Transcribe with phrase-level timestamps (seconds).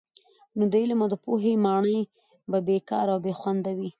[0.57, 1.99] نو د علم او پوهي ماڼۍ
[2.51, 3.89] به بې کاره او بې خونده وي.